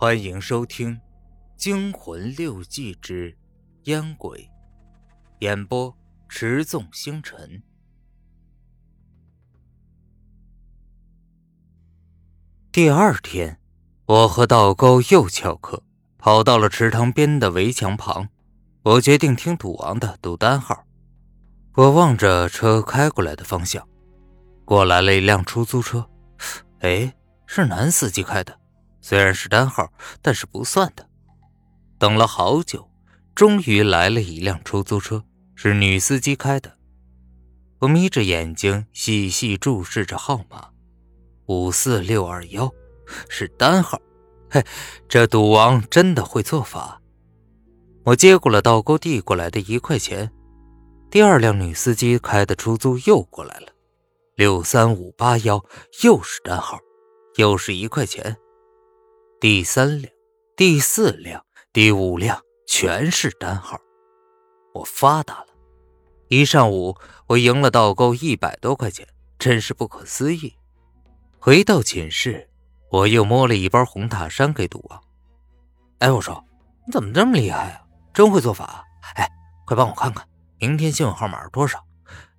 [0.00, 0.96] 欢迎收听
[1.56, 3.36] 《惊魂六记之
[3.82, 4.38] 烟鬼》，
[5.40, 5.94] 演播：
[6.26, 7.62] 持纵星辰。
[12.72, 13.60] 第二天，
[14.06, 15.82] 我和道高又翘课，
[16.16, 18.26] 跑到了池塘边的围墙旁。
[18.82, 20.86] 我决定听赌王的赌单号。
[21.74, 23.86] 我望着车开过来的方向，
[24.64, 26.08] 过来了一辆出租车。
[26.78, 28.59] 哎，是男司机开的。
[29.00, 31.06] 虽然是单号，但是不算的。
[31.98, 32.90] 等了好久，
[33.34, 36.76] 终于来了一辆出租车，是女司机开的。
[37.80, 40.68] 我眯着眼睛细细注视着号码，
[41.46, 42.70] 五四六二幺，
[43.28, 43.98] 是单号。
[44.50, 44.64] 嘿，
[45.08, 47.00] 这赌王真的会做法。
[48.04, 50.30] 我接过了道沟递过来的一块钱。
[51.10, 53.68] 第二辆女司机开的出租又过来了，
[54.36, 55.64] 六三五八幺，
[56.02, 56.78] 又是单号，
[57.36, 58.36] 又是一块钱。
[59.40, 60.12] 第三辆、
[60.54, 63.80] 第四辆、第五辆全是单号，
[64.74, 65.46] 我发达了！
[66.28, 66.94] 一上午
[67.26, 70.52] 我赢了倒钩一百多块钱，真是不可思议。
[71.38, 72.50] 回到寝室，
[72.90, 75.02] 我又摸了一包红塔山给赌王。
[76.00, 76.44] 哎，我说
[76.86, 77.86] 你怎么这么厉害啊？
[78.12, 78.64] 真会做法！
[78.66, 79.26] 啊哎，
[79.64, 81.82] 快帮我看看明天幸运号码是多少？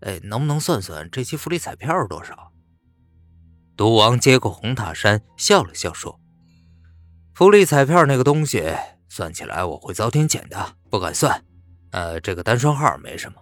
[0.02, 2.52] 哎，能不能算算这期福利彩票是多少？
[3.75, 6.20] 赌王接过红塔山，笑了笑说。
[7.33, 8.63] 福利彩票那个东西，
[9.09, 11.43] 算起来我会遭天谴的，不敢算。
[11.91, 13.41] 呃，这个单双号没什么，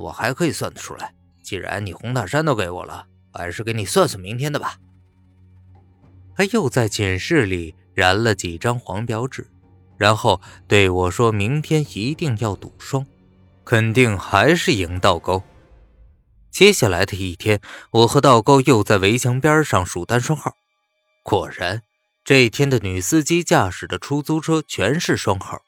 [0.00, 1.14] 我还可以算得出来。
[1.42, 4.78] 既然你红塔山都给我了，还是给你算算明天的吧。
[6.36, 9.46] 他又在寝室里燃了几张黄表纸，
[9.98, 13.04] 然后对我说：“明天一定要赌双，
[13.64, 15.42] 肯定还是赢倒钩。”
[16.50, 17.60] 接下来的一天，
[17.90, 20.52] 我和倒钩又在围墙边上数单双号，
[21.22, 21.82] 果然。
[22.24, 25.60] 这一天的女司机驾驶的出租车全是双号，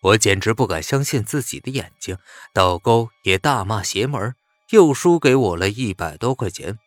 [0.00, 2.16] 我简直不敢相信自己的眼睛。
[2.54, 4.34] 倒钩也大骂邪门，
[4.70, 6.78] 又输给我了一百多块钱。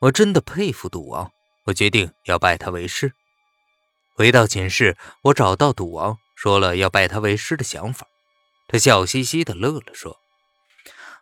[0.00, 1.32] 我真的佩服赌王，
[1.64, 3.14] 我决定要拜他为师。
[4.14, 8.06] 回到寝室，我找到赌王，说了要拜他为师的想法。
[8.68, 10.18] 他笑嘻嘻的乐了，说：“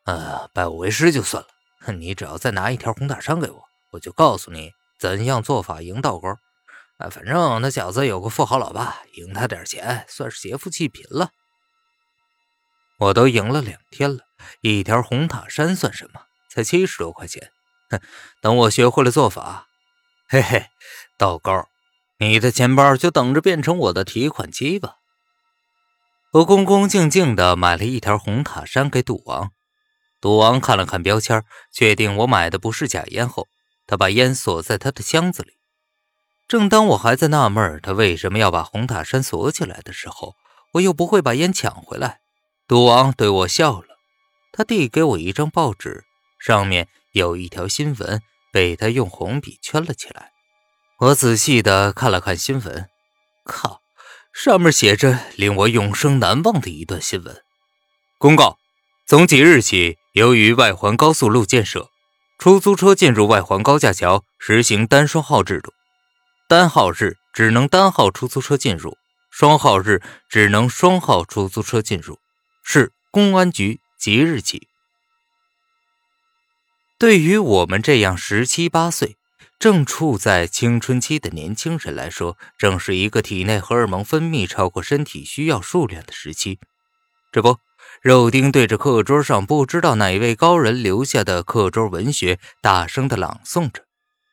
[0.03, 3.62] 呃，拜我为师就算了，你只要再拿一条红塔山给我，
[3.93, 6.29] 我就告诉你怎样做法赢倒钩。”
[6.99, 11.31] 啊反正那小子有个富豪老爸，赢他点钱算是劫富济贫了。
[12.99, 14.21] 我都赢了两天了，
[14.61, 16.21] 一条红塔山算什么？
[16.49, 17.51] 才七十多块钱。
[17.91, 18.01] 哼，
[18.41, 19.67] 等我学会了做法，
[20.29, 20.67] 嘿嘿，
[21.19, 21.65] 倒钩，
[22.19, 24.97] 你的钱包就等着变成我的提款机吧。
[26.35, 29.51] 我恭恭敬敬的买了一条红塔山给赌王。
[30.21, 31.43] 赌王看了看标签，
[31.73, 33.49] 确定我买的不是假烟后，
[33.87, 35.53] 他把烟锁在他的箱子里。
[36.49, 40.35] 正当我还在纳闷他为什么要把红塔山锁起来的时候，
[40.73, 42.21] 我又不会把烟抢回来。
[42.69, 43.87] 赌王对我笑了，
[44.53, 46.05] 他递给我一张报纸，
[46.39, 48.21] 上面有一条新闻，
[48.53, 50.31] 被他用红笔圈了起来。
[50.99, 52.89] 我仔细的看了看新闻，
[53.45, 53.81] 靠，
[54.33, 57.43] 上面写着令我永生难忘的一段新闻：
[58.19, 58.59] 公告，
[59.07, 61.91] 从即日起，由于外环高速路建设，
[62.39, 65.73] 出租车进入外环高架桥实行单双号制度。
[66.53, 68.99] 单号日只能单号出租车进入，
[69.31, 72.19] 双号日只能双号出租车进入。
[72.63, 74.69] 是公安局即日起。
[76.99, 79.17] 对于我们这样十七八岁、
[79.59, 86.59] 正处在青春期的年轻人来说，正是一个体内荷尔蒙分泌超过身体需要数量的时期。
[87.33, 87.57] 这不，
[88.03, 93.85] 肉丁对着课桌上不知道哪位高人留下的课桌文学，大声的朗诵着。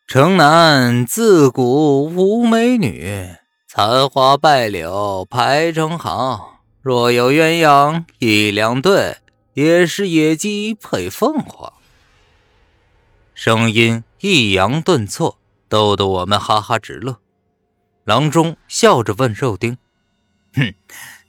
[0.10, 3.30] 城南自古无美女，
[3.68, 6.58] 残花败柳排成行。
[6.82, 9.18] 若有鸳鸯一两对，
[9.54, 11.72] 也是野鸡配凤凰。
[13.36, 17.20] 声音抑扬顿挫，逗得我们哈哈直乐。
[18.04, 19.78] 郎中笑着问肉丁
[20.58, 20.74] ：“哼，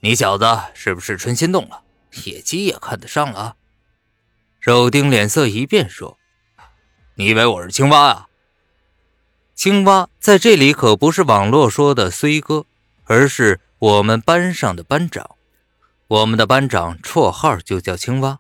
[0.01, 1.83] 你小子是不是春心动了？
[2.25, 3.57] 野鸡也看得上了？”
[4.59, 6.17] 肉丁脸色一变，说
[7.17, 8.27] ：“你以为我是青蛙啊？”
[9.61, 12.65] 青蛙在这里可不是网络说的虽哥，
[13.05, 15.33] 而是我们班上的班长。
[16.09, 18.39] 我们的班长绰号就叫青蛙。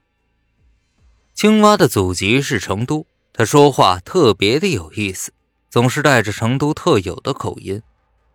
[1.34, 5.34] 青蛙的祖籍是成都，他说话特别的有意思，
[5.68, 7.82] 总是带着成都特有的口音。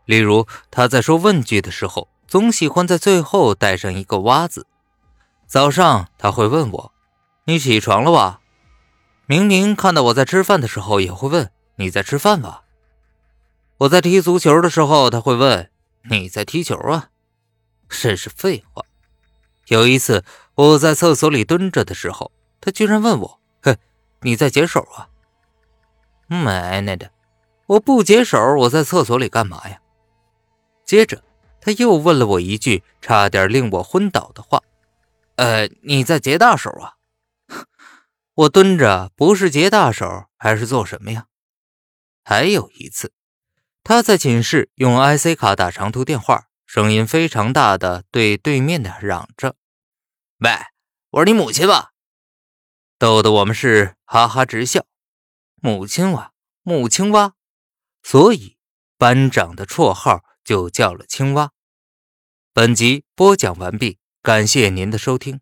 [0.06, 4.68] 例如，他在说问句的时候，总喜欢在最后带上一个“蛙”字。
[5.48, 6.92] 早上他会问我
[7.46, 8.42] ：“你起床了吧？”
[9.26, 12.62] 明明看到我在吃饭的时候，也会问：“你在吃饭吧？”
[13.77, 15.69] 我在踢足球的时候，他会问
[16.10, 17.10] 你在踢球啊？
[17.89, 18.83] 真是废话。
[19.68, 20.24] 有一次
[20.56, 22.31] 我在厕所里蹲着的时候，
[22.62, 23.77] 他居然问我：“嘿，
[24.22, 25.10] 你在解手啊？”
[26.27, 27.12] 奶奶的，
[27.68, 29.81] 我不解手，我在厕所里干嘛呀？
[30.86, 31.24] 接着
[31.60, 34.62] 他又问了我一句差点令我昏倒的话
[35.36, 36.94] ：“呃，你在结大手啊？”
[38.36, 41.25] 我蹲着不是结大手还是做什么呀？
[42.24, 43.12] 还有一次，
[43.88, 49.56] 他在寝室用 IC 卡打长途电话，声音非常大的对对面的嚷着
[50.44, 50.50] ：“喂，
[51.12, 51.92] 我是你母亲吧？”
[52.98, 54.88] 逗得我们是哈哈直笑。
[55.58, 56.32] 母亲蛙，
[56.64, 57.34] 母青蛙，
[58.02, 58.58] 所以
[58.98, 61.52] 班长的绰号就叫了青蛙。
[62.54, 65.42] 本集播讲完毕，感谢您的收听。